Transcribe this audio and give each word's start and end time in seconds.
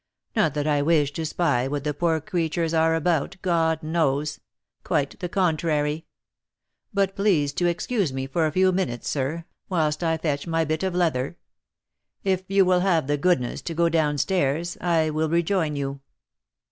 Not 0.35 0.55
that 0.55 0.65
I 0.65 0.81
wish 0.81 1.13
to 1.13 1.27
spy 1.27 1.67
what 1.67 1.83
the 1.83 1.93
poor 1.93 2.19
creatures 2.19 2.73
are 2.73 2.95
about, 2.95 3.37
God 3.43 3.83
knows, 3.83 4.39
quite 4.83 5.19
the 5.19 5.29
contrary. 5.29 6.07
But 6.91 7.15
please 7.15 7.53
to 7.53 7.67
excuse 7.67 8.11
me 8.11 8.25
for 8.25 8.47
a 8.47 8.51
few 8.51 8.71
minutes, 8.71 9.07
sir, 9.07 9.45
whilst 9.69 10.03
I 10.03 10.17
fetch 10.17 10.47
my 10.47 10.65
bit 10.65 10.81
of 10.81 10.95
leather. 10.95 11.37
If 12.23 12.43
you 12.47 12.65
will 12.65 12.79
have 12.79 13.05
the 13.05 13.15
goodness 13.17 13.61
to 13.61 13.75
go 13.75 13.89
down 13.89 14.17
stairs, 14.17 14.75
I 14.81 15.11
will 15.11 15.29
rejoin 15.29 15.75
you." 15.75 15.99